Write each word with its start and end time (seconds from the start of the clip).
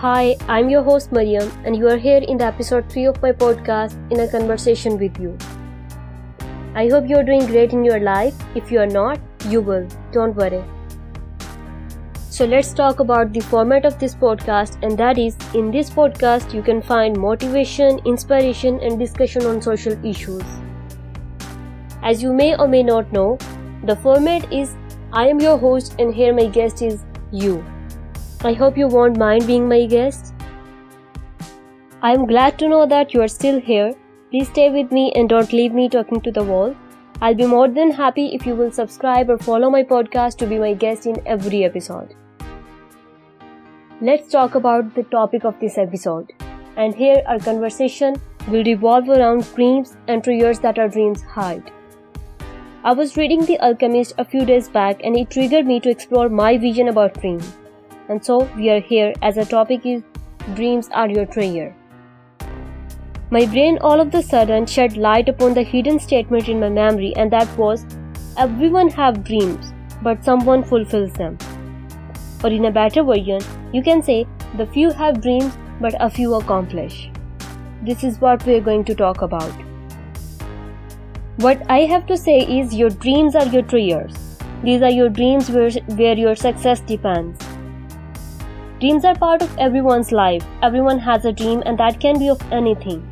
Hi, 0.00 0.36
I'm 0.46 0.68
your 0.68 0.82
host 0.82 1.10
Mariam, 1.10 1.50
and 1.64 1.74
you 1.74 1.88
are 1.88 1.96
here 1.96 2.18
in 2.18 2.36
the 2.36 2.44
episode 2.44 2.86
3 2.90 3.06
of 3.06 3.22
my 3.22 3.32
podcast 3.32 3.94
in 4.12 4.20
a 4.20 4.28
conversation 4.30 4.98
with 4.98 5.18
you. 5.18 5.38
I 6.74 6.88
hope 6.88 7.08
you're 7.08 7.22
doing 7.22 7.46
great 7.46 7.72
in 7.72 7.82
your 7.82 8.00
life. 8.00 8.34
If 8.54 8.70
you 8.70 8.78
are 8.80 8.86
not, 8.86 9.18
you 9.48 9.62
will. 9.62 9.88
Don't 10.12 10.36
worry. 10.36 10.62
So, 12.28 12.44
let's 12.44 12.74
talk 12.74 13.00
about 13.00 13.32
the 13.32 13.40
format 13.40 13.86
of 13.86 13.98
this 13.98 14.14
podcast, 14.14 14.76
and 14.82 14.98
that 14.98 15.16
is 15.16 15.34
in 15.54 15.70
this 15.70 15.88
podcast, 15.88 16.52
you 16.52 16.60
can 16.60 16.82
find 16.82 17.16
motivation, 17.16 17.98
inspiration, 18.04 18.78
and 18.80 18.98
discussion 18.98 19.46
on 19.46 19.62
social 19.62 19.96
issues. 20.04 20.42
As 22.02 22.22
you 22.22 22.34
may 22.34 22.54
or 22.54 22.68
may 22.68 22.82
not 22.82 23.10
know, 23.14 23.38
the 23.84 23.96
format 23.96 24.52
is 24.52 24.76
I 25.14 25.26
am 25.28 25.40
your 25.40 25.56
host, 25.56 25.96
and 25.98 26.14
here 26.14 26.34
my 26.34 26.48
guest 26.48 26.82
is 26.82 27.02
you. 27.32 27.64
I 28.46 28.52
hope 28.52 28.76
you 28.78 28.86
won't 28.86 29.16
mind 29.18 29.48
being 29.48 29.68
my 29.68 29.86
guest. 29.86 30.32
I 32.00 32.12
am 32.12 32.26
glad 32.26 32.60
to 32.60 32.68
know 32.68 32.86
that 32.86 33.12
you 33.12 33.22
are 33.22 33.32
still 33.32 33.58
here. 33.58 33.92
Please 34.30 34.48
stay 34.48 34.66
with 34.70 34.92
me 34.92 35.10
and 35.16 35.28
don't 35.28 35.52
leave 35.52 35.72
me 35.72 35.88
talking 35.88 36.20
to 36.20 36.30
the 36.30 36.44
wall. 36.44 36.76
I'll 37.20 37.34
be 37.34 37.48
more 37.54 37.66
than 37.66 37.90
happy 37.90 38.26
if 38.36 38.46
you 38.46 38.54
will 38.54 38.70
subscribe 38.70 39.30
or 39.30 39.38
follow 39.38 39.68
my 39.68 39.82
podcast 39.82 40.38
to 40.42 40.46
be 40.46 40.60
my 40.60 40.74
guest 40.74 41.06
in 41.06 41.20
every 41.26 41.64
episode. 41.64 42.14
Let's 44.00 44.30
talk 44.30 44.54
about 44.54 44.94
the 44.94 45.02
topic 45.16 45.44
of 45.44 45.58
this 45.58 45.76
episode. 45.76 46.32
And 46.76 46.94
here 46.94 47.20
our 47.26 47.40
conversation 47.40 48.14
will 48.46 48.62
revolve 48.62 49.08
around 49.08 49.52
dreams 49.56 49.96
and 50.06 50.22
treasures 50.22 50.60
that 50.60 50.78
our 50.78 50.88
dreams 50.88 51.22
hide. 51.22 51.72
I 52.84 52.92
was 52.92 53.16
reading 53.16 53.44
The 53.44 53.58
Alchemist 53.58 54.14
a 54.18 54.24
few 54.24 54.44
days 54.44 54.68
back 54.68 55.00
and 55.02 55.16
it 55.16 55.30
triggered 55.30 55.66
me 55.66 55.80
to 55.80 55.90
explore 55.90 56.28
my 56.28 56.56
vision 56.56 56.86
about 56.86 57.20
dreams. 57.20 57.56
And 58.08 58.24
so 58.24 58.48
we 58.56 58.70
are 58.70 58.80
here 58.80 59.12
as 59.22 59.36
a 59.36 59.44
topic 59.44 59.84
is 59.84 60.02
dreams 60.54 60.88
are 60.92 61.08
your 61.08 61.26
treasure. 61.26 61.74
My 63.30 63.44
brain 63.46 63.78
all 63.80 64.00
of 64.00 64.12
the 64.12 64.22
sudden 64.22 64.66
shed 64.66 64.96
light 64.96 65.28
upon 65.28 65.54
the 65.54 65.62
hidden 65.62 65.98
statement 65.98 66.48
in 66.48 66.60
my 66.60 66.68
memory 66.68 67.12
and 67.16 67.32
that 67.32 67.58
was 67.58 67.84
everyone 68.38 68.88
have 68.90 69.24
dreams 69.24 69.72
but 70.02 70.24
someone 70.24 70.62
fulfills 70.62 71.12
them. 71.14 71.36
Or 72.44 72.50
in 72.50 72.66
a 72.66 72.70
better 72.70 73.02
version, 73.02 73.40
you 73.72 73.82
can 73.82 74.02
say 74.02 74.26
the 74.56 74.66
few 74.66 74.90
have 74.90 75.20
dreams 75.20 75.58
but 75.80 75.96
a 76.00 76.08
few 76.08 76.34
accomplish. 76.34 77.10
This 77.82 78.04
is 78.04 78.20
what 78.20 78.46
we 78.46 78.54
are 78.54 78.60
going 78.60 78.84
to 78.84 78.94
talk 78.94 79.22
about. 79.22 79.52
What 81.38 81.60
I 81.68 81.80
have 81.80 82.06
to 82.06 82.16
say 82.16 82.38
is 82.38 82.74
your 82.74 82.90
dreams 82.90 83.34
are 83.34 83.46
your 83.46 83.62
treasures. 83.62 84.14
These 84.62 84.82
are 84.82 84.90
your 84.90 85.08
dreams 85.08 85.50
where, 85.50 85.70
where 85.70 86.16
your 86.16 86.34
success 86.34 86.80
depends. 86.80 87.45
Dreams 88.78 89.06
are 89.06 89.14
part 89.14 89.40
of 89.40 89.56
everyone's 89.56 90.12
life. 90.12 90.44
Everyone 90.62 90.98
has 90.98 91.24
a 91.24 91.32
dream, 91.32 91.62
and 91.64 91.78
that 91.78 91.98
can 91.98 92.18
be 92.18 92.28
of 92.28 92.42
anything. 92.52 93.02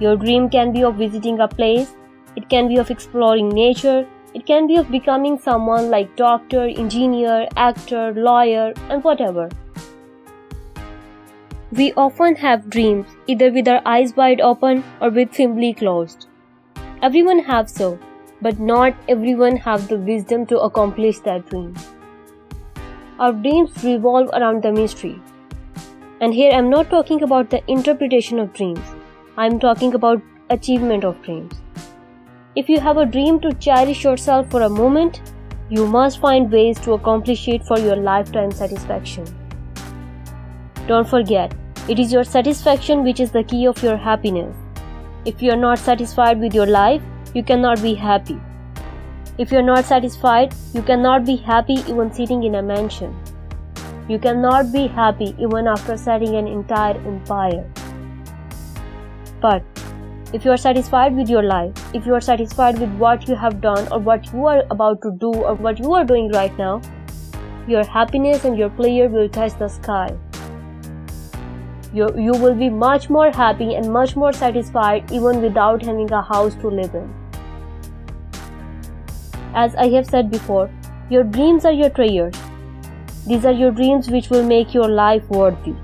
Your 0.00 0.16
dream 0.16 0.48
can 0.48 0.72
be 0.72 0.84
of 0.84 0.94
visiting 0.94 1.40
a 1.40 1.48
place, 1.48 1.94
it 2.34 2.48
can 2.48 2.66
be 2.66 2.78
of 2.78 2.90
exploring 2.90 3.50
nature, 3.50 4.06
it 4.32 4.46
can 4.46 4.66
be 4.66 4.78
of 4.78 4.90
becoming 4.90 5.38
someone 5.38 5.90
like 5.90 6.16
doctor, 6.16 6.62
engineer, 6.66 7.46
actor, 7.56 8.14
lawyer, 8.14 8.72
and 8.88 9.04
whatever. 9.04 9.50
We 11.72 11.92
often 11.92 12.36
have 12.36 12.70
dreams, 12.70 13.06
either 13.26 13.52
with 13.52 13.68
our 13.68 13.82
eyes 13.84 14.16
wide 14.16 14.40
open 14.40 14.82
or 15.02 15.10
with 15.10 15.34
firmly 15.34 15.74
closed. 15.74 16.26
Everyone 17.02 17.40
have 17.40 17.68
so, 17.68 17.98
but 18.40 18.58
not 18.58 18.94
everyone 19.08 19.58
have 19.58 19.88
the 19.88 19.98
wisdom 19.98 20.46
to 20.46 20.60
accomplish 20.60 21.18
that 21.18 21.50
dream. 21.50 21.74
Our 23.22 23.32
dreams 23.32 23.84
revolve 23.84 24.30
around 24.34 24.64
the 24.64 24.72
mystery. 24.72 25.22
And 26.20 26.34
here 26.34 26.50
I'm 26.50 26.68
not 26.68 26.90
talking 26.90 27.22
about 27.22 27.50
the 27.50 27.60
interpretation 27.70 28.40
of 28.40 28.52
dreams. 28.52 28.80
I'm 29.36 29.60
talking 29.60 29.94
about 29.94 30.20
achievement 30.50 31.04
of 31.04 31.22
dreams. 31.22 31.54
If 32.56 32.68
you 32.68 32.80
have 32.80 32.96
a 32.96 33.06
dream 33.06 33.38
to 33.42 33.52
cherish 33.66 34.02
yourself 34.02 34.50
for 34.50 34.62
a 34.62 34.68
moment, 34.68 35.22
you 35.70 35.86
must 35.86 36.18
find 36.18 36.50
ways 36.50 36.80
to 36.80 36.94
accomplish 36.94 37.46
it 37.46 37.64
for 37.64 37.78
your 37.78 37.94
lifetime 37.94 38.50
satisfaction. 38.50 39.24
Don't 40.88 41.08
forget, 41.08 41.54
it 41.88 42.00
is 42.00 42.12
your 42.12 42.24
satisfaction 42.24 43.04
which 43.04 43.20
is 43.20 43.30
the 43.30 43.44
key 43.44 43.66
of 43.66 43.80
your 43.84 43.96
happiness. 43.96 44.56
If 45.24 45.40
you 45.40 45.52
are 45.52 45.64
not 45.68 45.78
satisfied 45.78 46.40
with 46.40 46.54
your 46.56 46.66
life, 46.66 47.02
you 47.34 47.44
cannot 47.44 47.80
be 47.82 47.94
happy. 47.94 48.40
If 49.38 49.50
you 49.50 49.58
are 49.58 49.62
not 49.62 49.86
satisfied, 49.86 50.54
you 50.74 50.82
cannot 50.82 51.24
be 51.24 51.36
happy 51.36 51.76
even 51.88 52.12
sitting 52.12 52.42
in 52.44 52.56
a 52.56 52.62
mansion. 52.62 53.16
You 54.06 54.18
cannot 54.18 54.72
be 54.72 54.88
happy 54.88 55.34
even 55.38 55.66
after 55.66 55.96
setting 55.96 56.36
an 56.36 56.46
entire 56.46 56.98
empire. 57.06 57.64
But 59.40 59.62
if 60.34 60.44
you 60.44 60.50
are 60.50 60.58
satisfied 60.58 61.16
with 61.16 61.30
your 61.30 61.42
life, 61.42 61.72
if 61.94 62.04
you 62.04 62.12
are 62.12 62.20
satisfied 62.20 62.78
with 62.78 62.90
what 62.96 63.26
you 63.26 63.34
have 63.34 63.62
done 63.62 63.88
or 63.90 64.00
what 64.00 64.30
you 64.34 64.44
are 64.44 64.64
about 64.70 65.00
to 65.00 65.12
do 65.18 65.32
or 65.32 65.54
what 65.54 65.78
you 65.78 65.94
are 65.94 66.04
doing 66.04 66.30
right 66.32 66.56
now, 66.58 66.82
your 67.66 67.84
happiness 67.84 68.44
and 68.44 68.58
your 68.58 68.68
pleasure 68.68 69.08
will 69.08 69.30
touch 69.30 69.58
the 69.58 69.68
sky. 69.68 70.14
You, 71.94 72.10
you 72.18 72.32
will 72.32 72.54
be 72.54 72.68
much 72.68 73.08
more 73.08 73.30
happy 73.30 73.76
and 73.76 73.90
much 73.90 74.14
more 74.14 74.34
satisfied 74.34 75.10
even 75.10 75.40
without 75.40 75.82
having 75.82 76.12
a 76.12 76.20
house 76.20 76.54
to 76.56 76.68
live 76.68 76.94
in. 76.94 77.21
As 79.54 79.74
I 79.76 79.88
have 79.90 80.06
said 80.06 80.30
before, 80.30 80.70
your 81.10 81.24
dreams 81.24 81.64
are 81.64 81.72
your 81.72 81.90
treasures. 81.90 82.34
These 83.26 83.44
are 83.44 83.52
your 83.52 83.70
dreams 83.70 84.08
which 84.08 84.30
will 84.30 84.44
make 84.44 84.72
your 84.72 84.88
life 84.88 85.28
worthy. 85.28 85.74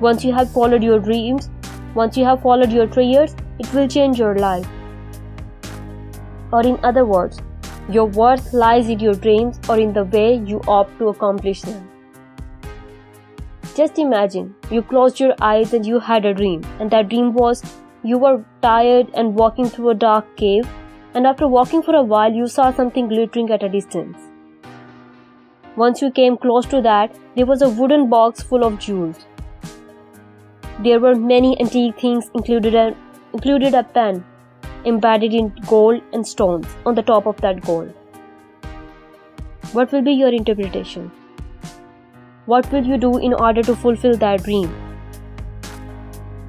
Once 0.00 0.24
you 0.24 0.32
have 0.32 0.50
followed 0.50 0.82
your 0.82 0.98
dreams, 0.98 1.48
once 1.94 2.16
you 2.16 2.24
have 2.24 2.42
followed 2.42 2.72
your 2.72 2.86
treasures, 2.86 3.36
it 3.58 3.72
will 3.72 3.86
change 3.86 4.18
your 4.18 4.34
life. 4.36 4.66
Or, 6.52 6.66
in 6.66 6.78
other 6.82 7.04
words, 7.04 7.38
your 7.88 8.06
worth 8.06 8.52
lies 8.52 8.88
in 8.88 8.98
your 8.98 9.14
dreams 9.14 9.60
or 9.68 9.78
in 9.78 9.92
the 9.92 10.04
way 10.04 10.34
you 10.34 10.60
opt 10.66 10.98
to 10.98 11.08
accomplish 11.08 11.62
them. 11.62 11.88
Just 13.76 13.98
imagine 13.98 14.54
you 14.70 14.82
closed 14.82 15.20
your 15.20 15.34
eyes 15.40 15.72
and 15.72 15.86
you 15.86 15.98
had 16.00 16.26
a 16.26 16.34
dream, 16.34 16.62
and 16.80 16.90
that 16.90 17.08
dream 17.08 17.32
was 17.32 17.62
you 18.02 18.18
were 18.18 18.44
tired 18.60 19.08
and 19.14 19.34
walking 19.34 19.68
through 19.68 19.90
a 19.90 19.94
dark 19.94 20.36
cave, 20.36 20.68
and 21.14 21.26
after 21.26 21.46
walking 21.46 21.82
for 21.82 21.94
a 21.94 22.02
while, 22.02 22.32
you 22.32 22.46
saw 22.46 22.72
something 22.72 23.08
glittering 23.08 23.50
at 23.50 23.62
a 23.62 23.68
distance. 23.68 24.16
Once 25.76 26.02
you 26.02 26.10
came 26.10 26.36
close 26.36 26.66
to 26.66 26.82
that, 26.82 27.16
there 27.36 27.46
was 27.46 27.62
a 27.62 27.68
wooden 27.68 28.08
box 28.08 28.42
full 28.42 28.64
of 28.64 28.78
jewels. 28.78 29.26
There 30.80 31.00
were 31.00 31.14
many 31.14 31.58
antique 31.60 31.98
things, 31.98 32.30
included 32.34 32.74
a, 32.74 32.94
included 33.32 33.74
a 33.74 33.82
pen 33.82 34.24
embedded 34.84 35.32
in 35.32 35.52
gold 35.66 36.02
and 36.12 36.26
stones 36.26 36.66
on 36.84 36.94
the 36.94 37.02
top 37.02 37.26
of 37.26 37.40
that 37.40 37.60
gold. 37.62 37.92
What 39.72 39.92
will 39.92 40.02
be 40.02 40.12
your 40.12 40.32
interpretation? 40.34 41.10
What 42.46 42.70
will 42.72 42.84
you 42.84 42.98
do 42.98 43.18
in 43.18 43.32
order 43.32 43.62
to 43.62 43.76
fulfill 43.76 44.16
that 44.16 44.42
dream? 44.42 44.68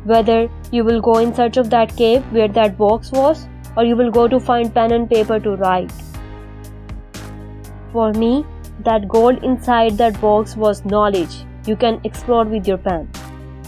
Whether 0.03 0.49
you 0.71 0.83
will 0.83 0.99
go 0.99 1.19
in 1.19 1.33
search 1.33 1.57
of 1.57 1.69
that 1.69 1.95
cave 1.95 2.23
where 2.33 2.47
that 2.47 2.77
box 2.77 3.11
was, 3.11 3.47
or 3.75 3.83
you 3.83 3.95
will 3.95 4.11
go 4.11 4.27
to 4.27 4.39
find 4.39 4.73
pen 4.73 4.91
and 4.91 5.09
paper 5.09 5.39
to 5.39 5.55
write. 5.55 5.91
For 7.91 8.11
me, 8.13 8.45
that 8.79 9.07
gold 9.07 9.43
inside 9.43 9.97
that 9.97 10.19
box 10.19 10.55
was 10.57 10.83
knowledge 10.85 11.43
you 11.65 11.75
can 11.75 12.01
explore 12.03 12.43
with 12.43 12.67
your 12.67 12.77
pen. 12.77 13.09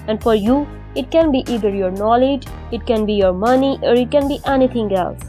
And 0.08 0.22
for 0.22 0.36
you, 0.36 0.68
it 0.96 1.12
can 1.12 1.32
be 1.32 1.44
either 1.48 1.70
your 1.70 1.92
knowledge, 1.92 2.46
it 2.72 2.86
can 2.86 3.06
be 3.06 3.14
your 3.14 3.34
money, 3.34 3.80
or 3.82 3.94
it 3.94 4.12
can 4.12 4.28
be 4.28 4.40
anything 4.46 4.94
else. 4.94 5.22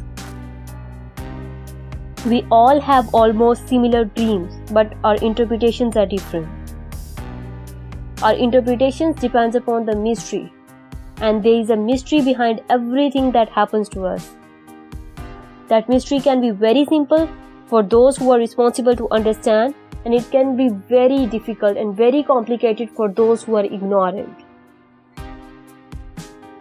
We 2.27 2.45
all 2.51 2.81
have 2.81 3.15
almost 3.15 3.69
similar 3.69 4.05
dreams, 4.05 4.55
but 4.73 4.93
our 5.05 5.15
interpretations 5.17 5.97
are 5.97 6.07
different. 6.07 6.49
Our 8.23 8.35
interpretations 8.35 9.17
depends 9.17 9.55
upon 9.55 9.87
the 9.87 9.95
mystery, 9.95 10.53
and 11.19 11.43
there 11.43 11.61
is 11.61 11.71
a 11.71 11.77
mystery 11.77 12.23
behind 12.23 12.63
everything 12.69 13.31
that 13.33 13.49
happens 13.49 13.89
to 13.91 14.07
us. 14.07 14.35
That 15.69 15.89
mystery 15.89 16.21
can 16.21 16.41
be 16.41 16.51
very 16.51 16.85
simple 16.85 17.29
for 17.67 17.83
those 17.83 18.17
who 18.17 18.31
are 18.31 18.39
responsible 18.39 18.95
to 18.97 19.09
understand, 19.11 19.75
and 20.05 20.15
it 20.15 20.31
can 20.31 20.57
be 20.57 20.69
very 20.69 21.27
difficult 21.27 21.77
and 21.77 21.97
very 21.97 22.23
complicated 22.23 22.91
for 22.91 23.09
those 23.09 23.43
who 23.43 23.57
are 23.57 23.65
ignorant. 23.65 24.45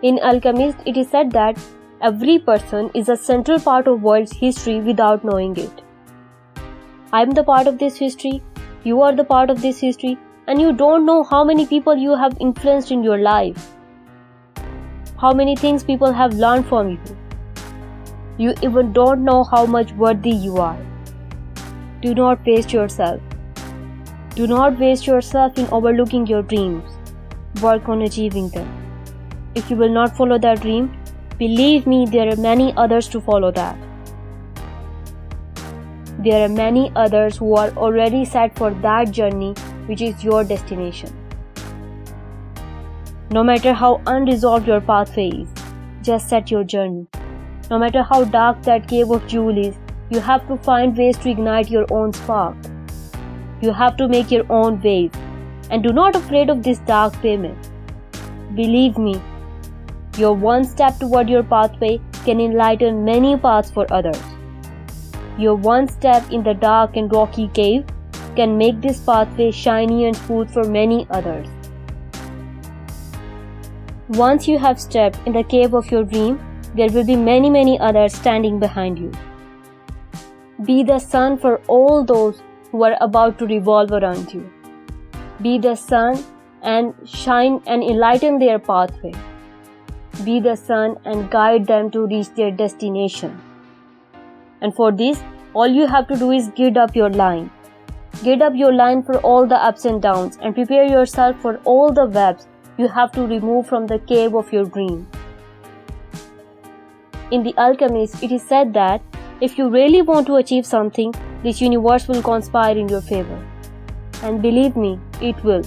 In 0.01 0.19
Alchemist, 0.19 0.77
it 0.85 0.97
is 0.97 1.09
said 1.09 1.31
that 1.31 1.59
every 2.01 2.39
person 2.39 2.89
is 2.95 3.09
a 3.09 3.15
central 3.15 3.59
part 3.59 3.87
of 3.87 4.01
world's 4.01 4.35
history 4.35 4.79
without 4.79 5.23
knowing 5.23 5.55
it. 5.57 5.81
I 7.13 7.21
am 7.21 7.31
the 7.31 7.43
part 7.43 7.67
of 7.67 7.77
this 7.77 7.97
history, 7.97 8.41
you 8.83 9.01
are 9.01 9.15
the 9.15 9.23
part 9.23 9.49
of 9.49 9.61
this 9.61 9.79
history, 9.79 10.17
and 10.47 10.59
you 10.59 10.73
don't 10.73 11.05
know 11.05 11.23
how 11.23 11.43
many 11.43 11.65
people 11.65 11.95
you 11.95 12.15
have 12.15 12.35
influenced 12.39 12.91
in 12.91 13.03
your 13.03 13.19
life. 13.19 13.71
How 15.21 15.31
many 15.33 15.55
things 15.55 15.83
people 15.83 16.11
have 16.11 16.33
learned 16.33 16.67
from 16.67 16.89
you. 16.89 17.24
You 18.37 18.53
even 18.61 18.91
don't 18.91 19.23
know 19.23 19.43
how 19.43 19.65
much 19.65 19.93
worthy 19.93 20.31
you 20.31 20.57
are. 20.57 20.77
Do 22.01 22.13
not 22.13 22.45
waste 22.45 22.73
yourself. 22.73 23.21
Do 24.35 24.47
not 24.47 24.77
waste 24.77 25.07
yourself 25.07 25.57
in 25.57 25.67
overlooking 25.71 26.27
your 26.27 26.41
dreams. 26.43 26.91
work 27.61 27.87
on 27.87 28.01
achieving 28.01 28.49
them. 28.49 28.67
If 29.55 29.69
you 29.69 29.77
will 29.77 29.93
not 29.97 30.17
follow 30.17 30.37
that 30.39 30.61
dream, 30.61 30.91
believe 31.37 31.87
me, 31.87 32.05
there 32.05 32.27
are 32.27 32.35
many 32.35 32.73
others 32.75 33.07
to 33.09 33.21
follow 33.21 33.51
that. 33.51 33.77
There 36.19 36.43
are 36.45 36.49
many 36.49 36.91
others 36.95 37.37
who 37.37 37.55
are 37.55 37.69
already 37.77 38.25
set 38.25 38.57
for 38.57 38.71
that 38.81 39.11
journey, 39.11 39.53
which 39.85 40.01
is 40.01 40.23
your 40.23 40.43
destination. 40.43 41.13
No 43.31 43.43
matter 43.43 43.73
how 43.73 44.01
unresolved 44.05 44.67
your 44.67 44.81
pathway 44.81 45.29
is, 45.29 45.47
just 46.01 46.27
set 46.29 46.51
your 46.51 46.63
journey. 46.63 47.07
No 47.69 47.79
matter 47.79 48.03
how 48.03 48.23
dark 48.23 48.61
that 48.63 48.87
cave 48.87 49.09
of 49.09 49.25
jewel 49.27 49.57
is, 49.57 49.75
you 50.09 50.19
have 50.19 50.47
to 50.47 50.57
find 50.57 50.95
ways 50.95 51.17
to 51.19 51.29
ignite 51.29 51.69
your 51.69 51.85
own 51.91 52.13
spark. 52.13 52.55
You 53.61 53.73
have 53.73 53.97
to 53.97 54.07
make 54.07 54.29
your 54.29 54.45
own 54.51 54.79
ways. 54.81 55.11
And 55.71 55.81
do 55.81 55.91
not 55.91 56.15
afraid 56.15 56.51
of 56.51 56.61
this 56.61 56.77
dark 56.79 57.13
payment. 57.21 57.69
Believe 58.53 58.99
me, 58.99 59.19
your 60.17 60.33
one 60.33 60.63
step 60.63 60.99
toward 60.99 61.27
your 61.27 61.41
pathway 61.41 61.99
can 62.23 62.39
enlighten 62.39 63.03
many 63.03 63.35
paths 63.35 63.71
for 63.71 63.91
others. 63.91 64.21
Your 65.37 65.55
one 65.55 65.87
step 65.87 66.31
in 66.31 66.43
the 66.43 66.53
dark 66.53 66.95
and 66.95 67.11
rocky 67.11 67.47
cave 67.49 67.83
can 68.35 68.57
make 68.57 68.79
this 68.79 68.99
pathway 68.99 69.49
shiny 69.51 70.05
and 70.05 70.15
smooth 70.15 70.53
for 70.53 70.63
many 70.63 71.07
others. 71.09 71.47
Once 74.09 74.47
you 74.47 74.59
have 74.59 74.79
stepped 74.79 75.17
in 75.25 75.33
the 75.33 75.43
cave 75.43 75.73
of 75.73 75.89
your 75.89 76.03
dream, 76.03 76.39
there 76.75 76.89
will 76.89 77.05
be 77.05 77.15
many, 77.15 77.49
many 77.49 77.79
others 77.79 78.13
standing 78.13 78.59
behind 78.59 78.99
you. 78.99 79.11
Be 80.63 80.83
the 80.83 80.99
sun 80.99 81.37
for 81.37 81.61
all 81.67 82.03
those 82.03 82.41
who 82.71 82.83
are 82.83 82.97
about 83.01 83.37
to 83.39 83.45
revolve 83.45 83.91
around 83.91 84.33
you. 84.33 84.51
Be 85.41 85.57
the 85.57 85.75
sun 85.75 86.23
and 86.61 86.93
shine 87.05 87.61
and 87.65 87.83
enlighten 87.83 88.39
their 88.39 88.59
pathway. 88.59 89.13
Be 90.23 90.39
the 90.39 90.55
sun 90.55 90.97
and 91.05 91.29
guide 91.29 91.65
them 91.67 91.91
to 91.91 92.07
reach 92.07 92.29
their 92.35 92.51
destination. 92.51 93.39
And 94.61 94.75
for 94.75 94.91
this, 94.91 95.21
all 95.53 95.67
you 95.67 95.87
have 95.87 96.07
to 96.07 96.17
do 96.17 96.31
is 96.31 96.49
gid 96.55 96.77
up 96.77 96.95
your 96.95 97.09
line. 97.09 97.51
Gid 98.23 98.41
up 98.41 98.53
your 98.55 98.73
line 98.73 99.03
for 99.03 99.17
all 99.19 99.45
the 99.45 99.55
ups 99.55 99.85
and 99.85 100.01
downs 100.01 100.37
and 100.41 100.55
prepare 100.55 100.85
yourself 100.85 101.39
for 101.41 101.57
all 101.63 101.91
the 101.91 102.05
webs 102.05 102.47
you 102.77 102.87
have 102.87 103.11
to 103.13 103.27
remove 103.27 103.67
from 103.67 103.87
the 103.87 103.99
cave 103.99 104.35
of 104.35 104.51
your 104.51 104.65
dream. 104.65 105.07
In 107.31 107.41
The 107.41 107.55
Alchemist, 107.57 108.21
it 108.21 108.31
is 108.31 108.43
said 108.43 108.71
that 108.75 109.01
if 109.41 109.57
you 109.57 109.67
really 109.67 110.03
want 110.03 110.27
to 110.27 110.35
achieve 110.35 110.65
something, 110.65 111.13
this 111.43 111.59
universe 111.59 112.07
will 112.07 112.21
conspire 112.21 112.77
in 112.77 112.87
your 112.87 113.01
favor. 113.01 113.43
And 114.21 114.41
believe 114.41 114.75
me, 114.75 114.99
it 115.21 115.43
will. 115.43 115.63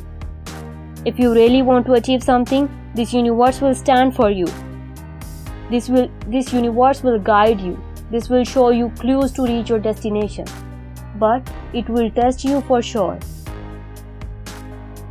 If 1.04 1.18
you 1.18 1.32
really 1.34 1.62
want 1.62 1.84
to 1.86 1.94
achieve 1.94 2.22
something, 2.22 2.68
this 2.94 3.12
universe 3.12 3.60
will 3.60 3.74
stand 3.74 4.14
for 4.14 4.30
you. 4.30 4.46
This 5.68 5.88
will 5.88 6.08
this 6.28 6.52
universe 6.52 7.02
will 7.02 7.18
guide 7.18 7.60
you. 7.60 7.76
This 8.10 8.28
will 8.28 8.44
show 8.44 8.70
you 8.70 8.90
clues 9.00 9.32
to 9.32 9.42
reach 9.42 9.68
your 9.68 9.80
destination. 9.80 10.46
But 11.16 11.50
it 11.72 11.88
will 11.88 12.10
test 12.10 12.44
you 12.44 12.60
for 12.62 12.80
sure. 12.82 13.18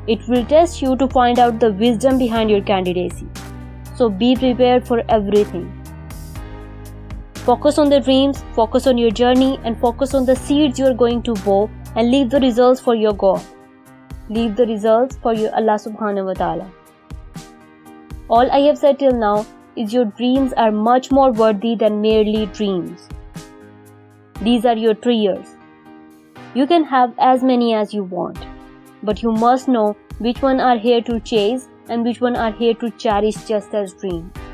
It 0.07 0.27
will 0.29 0.45
test 0.45 0.81
you 0.81 0.95
to 0.95 1.07
find 1.09 1.39
out 1.39 1.59
the 1.59 1.73
wisdom 1.73 2.17
behind 2.17 2.49
your 2.49 2.61
candidacy. 2.61 3.27
So 3.95 4.09
be 4.09 4.35
prepared 4.35 4.87
for 4.87 5.03
everything. 5.09 5.67
Focus 7.47 7.77
on 7.79 7.89
the 7.89 7.99
dreams, 8.01 8.43
focus 8.55 8.87
on 8.87 8.97
your 8.97 9.09
journey, 9.09 9.57
and 9.63 9.79
focus 9.79 10.13
on 10.13 10.25
the 10.25 10.35
seeds 10.35 10.77
you 10.77 10.85
are 10.85 10.93
going 10.93 11.21
to 11.23 11.35
sow 11.37 11.69
and 11.95 12.11
leave 12.11 12.29
the 12.29 12.41
results 12.41 12.81
for 12.81 12.93
your 12.93 13.13
God. 13.13 13.41
Leave 14.29 14.57
the 14.57 14.65
results 14.65 15.17
for 15.21 15.33
your 15.33 15.53
Allah 15.55 15.77
subhanahu 15.83 16.25
wa 16.25 16.33
ta'ala. 16.33 16.69
All 18.29 18.51
I 18.51 18.59
have 18.65 18.77
said 18.77 18.99
till 18.99 19.13
now 19.13 19.45
is 19.77 19.93
your 19.93 20.03
dreams 20.19 20.51
are 20.65 20.71
much 20.71 21.09
more 21.09 21.31
worthy 21.31 21.73
than 21.75 22.01
merely 22.01 22.47
dreams. 22.47 23.07
These 24.41 24.65
are 24.65 24.75
your 24.75 24.93
treasures. 24.93 25.55
You 26.53 26.67
can 26.67 26.83
have 26.83 27.13
as 27.17 27.43
many 27.43 27.73
as 27.73 27.93
you 27.93 28.03
want 28.03 28.45
but 29.03 29.21
you 29.23 29.31
must 29.31 29.67
know 29.67 29.95
which 30.19 30.41
one 30.41 30.59
are 30.59 30.77
here 30.77 31.01
to 31.01 31.19
chase 31.19 31.69
and 31.87 32.03
which 32.03 32.19
one 32.19 32.35
are 32.35 32.51
here 32.51 32.73
to 32.73 32.91
cherish 32.91 33.35
just 33.45 33.73
as 33.73 33.93
dreams. 33.93 34.46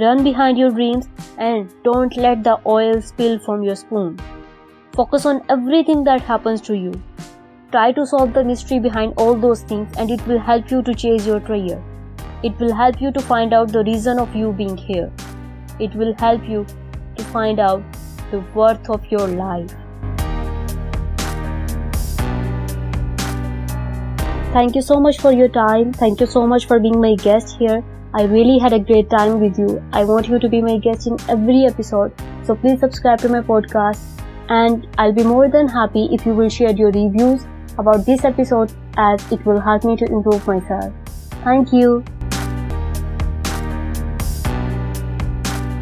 Run 0.00 0.24
behind 0.24 0.56
your 0.56 0.70
dreams 0.70 1.08
and 1.36 1.70
don't 1.84 2.16
let 2.16 2.42
the 2.42 2.58
oil 2.64 3.02
spill 3.02 3.38
from 3.38 3.62
your 3.62 3.76
spoon. 3.76 4.18
Focus 4.94 5.26
on 5.26 5.42
everything 5.50 6.04
that 6.04 6.22
happens 6.22 6.62
to 6.62 6.74
you. 6.74 6.92
Try 7.70 7.92
to 7.92 8.06
solve 8.06 8.32
the 8.32 8.42
mystery 8.42 8.78
behind 8.78 9.12
all 9.18 9.34
those 9.34 9.60
things 9.60 9.94
and 9.98 10.10
it 10.10 10.26
will 10.26 10.38
help 10.38 10.70
you 10.70 10.80
to 10.84 10.94
chase 10.94 11.26
your 11.26 11.40
treasure. 11.40 11.82
It 12.42 12.58
will 12.58 12.72
help 12.72 13.02
you 13.02 13.12
to 13.12 13.20
find 13.20 13.52
out 13.52 13.72
the 13.72 13.84
reason 13.84 14.18
of 14.18 14.34
you 14.34 14.52
being 14.52 14.74
here. 14.74 15.12
It 15.78 15.94
will 15.94 16.14
help 16.14 16.48
you 16.48 16.64
to 17.16 17.24
find 17.24 17.60
out 17.60 17.82
the 18.30 18.40
worth 18.54 18.88
of 18.88 19.04
your 19.10 19.28
life. 19.28 19.70
Thank 24.54 24.76
you 24.76 24.82
so 24.82 24.98
much 24.98 25.20
for 25.20 25.30
your 25.30 25.48
time. 25.48 25.92
Thank 25.92 26.20
you 26.20 26.26
so 26.26 26.46
much 26.46 26.66
for 26.66 26.80
being 26.80 27.02
my 27.02 27.16
guest 27.16 27.58
here. 27.58 27.84
I 28.12 28.24
really 28.24 28.58
had 28.58 28.72
a 28.72 28.78
great 28.78 29.08
time 29.08 29.40
with 29.40 29.58
you. 29.58 29.82
I 29.92 30.04
want 30.04 30.28
you 30.28 30.38
to 30.38 30.48
be 30.48 30.60
my 30.60 30.78
guest 30.78 31.06
in 31.06 31.16
every 31.28 31.64
episode. 31.64 32.12
So 32.44 32.56
please 32.56 32.80
subscribe 32.80 33.20
to 33.20 33.28
my 33.28 33.40
podcast 33.40 34.00
and 34.48 34.86
I'll 34.98 35.12
be 35.12 35.22
more 35.22 35.48
than 35.48 35.68
happy 35.68 36.08
if 36.12 36.26
you 36.26 36.34
will 36.34 36.48
share 36.48 36.72
your 36.72 36.90
reviews 36.90 37.46
about 37.78 38.04
this 38.06 38.24
episode 38.24 38.72
as 38.96 39.30
it 39.30 39.44
will 39.46 39.60
help 39.60 39.84
me 39.84 39.96
to 39.96 40.06
improve 40.06 40.46
myself. 40.46 40.92
Thank 41.44 41.72
you. 41.72 42.04